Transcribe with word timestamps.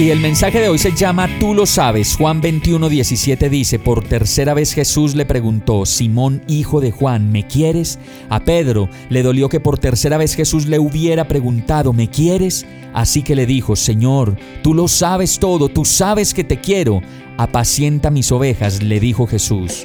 Y 0.00 0.08
el 0.08 0.18
mensaje 0.18 0.60
de 0.60 0.70
hoy 0.70 0.78
se 0.78 0.92
llama 0.92 1.28
Tú 1.38 1.52
lo 1.52 1.66
sabes. 1.66 2.16
Juan 2.16 2.40
21, 2.40 2.88
17 2.88 3.50
dice, 3.50 3.78
por 3.78 4.02
tercera 4.02 4.54
vez 4.54 4.72
Jesús 4.72 5.14
le 5.14 5.26
preguntó, 5.26 5.84
Simón, 5.84 6.42
hijo 6.48 6.80
de 6.80 6.90
Juan, 6.90 7.30
¿me 7.30 7.46
quieres? 7.46 7.98
A 8.30 8.40
Pedro 8.40 8.88
le 9.10 9.22
dolió 9.22 9.50
que 9.50 9.60
por 9.60 9.78
tercera 9.78 10.16
vez 10.16 10.34
Jesús 10.34 10.64
le 10.64 10.78
hubiera 10.78 11.28
preguntado, 11.28 11.92
¿me 11.92 12.08
quieres? 12.08 12.64
Así 12.94 13.22
que 13.22 13.34
le 13.34 13.44
dijo, 13.44 13.76
Señor, 13.76 14.38
tú 14.62 14.72
lo 14.72 14.88
sabes 14.88 15.38
todo, 15.38 15.68
tú 15.68 15.84
sabes 15.84 16.32
que 16.32 16.44
te 16.44 16.62
quiero. 16.62 17.02
Apacienta 17.36 18.10
mis 18.10 18.32
ovejas, 18.32 18.82
le 18.82 19.00
dijo 19.00 19.26
Jesús. 19.26 19.84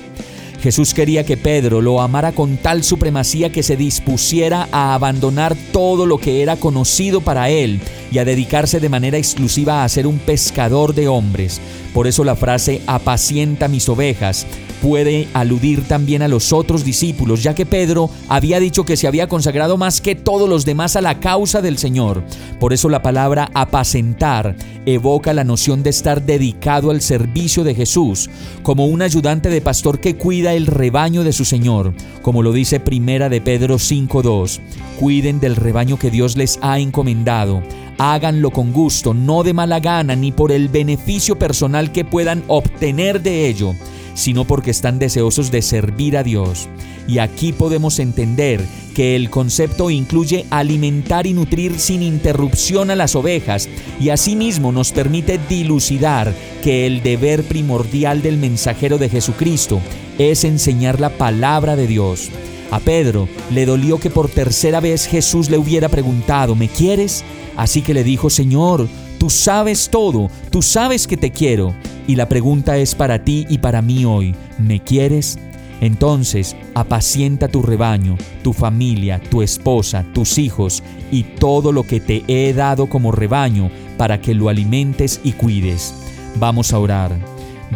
Jesús 0.62 0.94
quería 0.94 1.26
que 1.26 1.38
Pedro 1.38 1.82
lo 1.82 2.02
amara 2.02 2.32
con 2.32 2.58
tal 2.58 2.84
supremacía 2.84 3.52
que 3.52 3.64
se 3.64 3.78
dispusiera 3.78 4.68
a 4.72 4.94
abandonar 4.94 5.56
todo 5.72 6.06
lo 6.06 6.18
que 6.18 6.42
era 6.42 6.56
conocido 6.56 7.22
para 7.22 7.50
él 7.50 7.80
y 8.12 8.18
a 8.18 8.26
dedicarse 8.26 8.80
de 8.80 8.90
manera 8.90 9.18
exclusiva 9.18 9.84
a 9.84 9.90
ser 9.90 10.08
un 10.08 10.20
pescador 10.20 10.94
de 10.96 11.08
hombres. 11.08 11.62
Por 11.94 12.08
eso 12.08 12.24
la 12.24 12.36
frase 12.36 12.82
apacienta 12.88 13.68
mis 13.68 13.88
ovejas 13.90 14.46
puede 14.86 15.28
aludir 15.34 15.88
también 15.88 16.22
a 16.22 16.28
los 16.28 16.54
otros 16.54 16.86
discípulos, 16.86 17.42
ya 17.42 17.56
que 17.56 17.66
Pedro 17.66 18.10
había 18.30 18.60
dicho 18.60 18.86
que 18.86 18.98
se 18.98 19.08
había 19.08 19.28
consagrado 19.28 19.78
más 19.78 20.00
que 20.00 20.14
todos 20.14 20.48
los 20.48 20.64
demás 20.64 20.96
a 20.96 21.02
la 21.02 21.20
causa 21.20 21.62
del 21.62 21.80
Señor. 21.80 22.24
Por 22.60 22.72
eso 22.72 22.88
la 22.88 23.02
palabra 23.02 23.50
apacentar 23.56 24.56
evoca 24.86 25.34
la 25.34 25.44
noción 25.44 25.84
de 25.84 25.90
estar 25.90 26.26
dedicado 26.26 26.92
al 26.92 27.02
servicio 27.02 27.64
de 27.64 27.76
Jesús, 27.76 28.30
como 28.64 28.86
un 28.86 29.02
ayudante 29.02 29.50
de 29.50 29.62
pastor 29.62 30.00
que 30.00 30.16
cuida 30.16 30.54
el 30.54 30.68
rebaño 30.68 31.24
de 31.24 31.34
su 31.34 31.46
Señor, 31.46 31.94
como 32.22 32.44
lo 32.44 32.52
dice 32.52 32.80
Primera 32.80 33.30
de 33.30 33.42
Pedro 33.42 33.76
5.2. 33.76 34.60
Cuiden 35.00 35.40
del 35.40 35.56
rebaño 35.56 35.98
que 35.98 36.12
Dios 36.12 36.38
les 36.38 36.60
ha 36.62 36.80
encomendado 36.80 37.64
háganlo 37.98 38.52
con 38.52 38.74
gusto, 38.74 39.14
no 39.14 39.44
de 39.44 39.54
mala 39.54 39.80
gana 39.80 40.16
ni 40.16 40.32
por 40.32 40.52
el 40.52 40.70
beneficio 40.70 41.38
personal 41.38 41.92
que 41.92 42.06
puedan 42.06 42.44
obtener 42.48 43.22
de 43.22 43.48
ello, 43.48 43.74
sino 44.16 44.46
porque 44.46 44.72
están 44.72 44.98
deseosos 44.98 45.52
de 45.52 45.62
servir 45.62 46.18
a 46.18 46.24
Dios. 46.24 46.68
Y 47.08 47.20
aquí 47.20 47.54
podemos 47.54 48.00
entender 48.00 48.66
que 48.96 49.16
el 49.16 49.30
concepto 49.30 49.92
incluye 49.92 50.46
alimentar 50.50 51.28
y 51.28 51.34
nutrir 51.34 51.78
sin 51.78 52.02
interrupción 52.02 52.90
a 52.90 52.96
las 52.96 53.16
ovejas 53.16 53.70
y 54.00 54.10
asimismo 54.10 54.72
nos 54.72 54.92
permite 54.92 55.40
dilucidar 55.48 56.34
que 56.64 56.88
el 56.88 57.04
deber 57.04 57.44
primordial 57.44 58.24
del 58.24 58.38
mensajero 58.38 58.98
de 58.98 59.10
Jesucristo 59.10 59.80
es 60.18 60.46
enseñar 60.46 61.00
la 61.00 61.10
palabra 61.10 61.76
de 61.76 61.86
Dios. 61.86 62.30
A 62.72 62.80
Pedro 62.80 63.28
le 63.52 63.66
dolió 63.66 64.00
que 64.00 64.10
por 64.10 64.30
tercera 64.30 64.80
vez 64.80 65.06
Jesús 65.06 65.50
le 65.50 65.58
hubiera 65.58 65.90
preguntado, 65.90 66.56
¿me 66.56 66.68
quieres? 66.68 67.24
Así 67.58 67.82
que 67.82 67.94
le 67.94 68.04
dijo, 68.04 68.30
Señor, 68.30 68.88
tú 69.18 69.30
sabes 69.30 69.90
todo, 69.90 70.30
tú 70.50 70.62
sabes 70.62 71.08
que 71.08 71.18
te 71.18 71.32
quiero. 71.32 71.76
Y 72.08 72.16
la 72.16 72.30
pregunta 72.30 72.78
es 72.78 72.94
para 72.94 73.24
ti 73.24 73.46
y 73.50 73.58
para 73.58 73.82
mí 73.82 74.06
hoy, 74.06 74.36
¿me 74.60 74.80
quieres? 74.80 75.40
Entonces, 75.82 76.56
apacienta 76.74 77.48
tu 77.48 77.62
rebaño, 77.62 78.18
tu 78.44 78.54
familia, 78.54 79.20
tu 79.20 79.42
esposa, 79.42 80.06
tus 80.14 80.38
hijos 80.38 80.84
y 81.12 81.24
todo 81.24 81.72
lo 81.72 81.84
que 81.84 82.00
te 82.00 82.24
he 82.28 82.54
dado 82.54 82.88
como 82.88 83.12
rebaño 83.12 83.70
para 83.98 84.22
que 84.22 84.34
lo 84.34 84.50
alimentes 84.50 85.20
y 85.24 85.34
cuides. 85.34 85.94
Vamos 86.40 86.74
a 86.74 86.80
orar. 86.80 87.12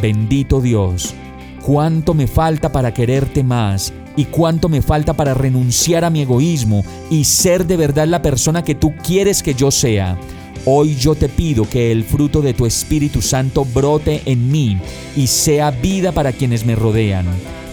Bendito 0.02 0.62
Dios, 0.62 1.14
cuánto 1.62 2.14
me 2.14 2.28
falta 2.28 2.72
para 2.72 2.94
quererte 2.94 3.44
más 3.44 3.94
y 4.16 4.26
cuánto 4.26 4.70
me 4.70 4.82
falta 4.82 5.14
para 5.14 5.34
renunciar 5.34 6.06
a 6.06 6.10
mi 6.10 6.22
egoísmo 6.22 6.84
y 7.10 7.24
ser 7.24 7.66
de 7.66 7.78
verdad 7.78 8.08
la 8.08 8.22
persona 8.22 8.64
que 8.64 8.76
tú 8.76 8.94
quieres 8.96 9.44
que 9.44 9.54
yo 9.54 9.72
sea. 9.72 10.18
Hoy 10.72 10.96
yo 10.96 11.16
te 11.16 11.30
pido 11.30 11.68
que 11.68 11.92
el 11.92 12.04
fruto 12.04 12.44
de 12.44 12.54
tu 12.54 12.68
Espíritu 12.68 13.24
Santo 13.24 13.66
brote 13.66 14.22
en 14.26 14.52
mí 14.52 14.78
y 15.16 15.26
sea 15.26 15.72
vida 15.72 16.12
para 16.12 16.32
quienes 16.32 16.64
me 16.64 16.76
rodean. 16.76 17.26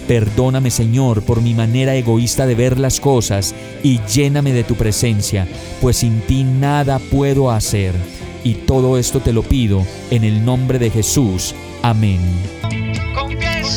Perdóname 0.08 0.70
Señor 0.70 1.20
por 1.20 1.42
mi 1.42 1.52
manera 1.52 1.94
egoísta 1.94 2.46
de 2.46 2.54
ver 2.54 2.78
las 2.78 2.98
cosas 2.98 3.54
y 3.82 4.00
lléname 4.10 4.54
de 4.54 4.64
tu 4.64 4.76
presencia, 4.76 5.46
pues 5.82 5.98
sin 5.98 6.20
ti 6.20 6.42
nada 6.42 6.98
puedo 6.98 7.50
hacer. 7.50 7.92
Y 8.44 8.54
todo 8.54 8.96
esto 8.96 9.20
te 9.20 9.34
lo 9.34 9.42
pido 9.42 9.84
en 10.10 10.24
el 10.24 10.42
nombre 10.42 10.78
de 10.78 10.88
Jesús. 10.88 11.54
Amén. 11.82 12.20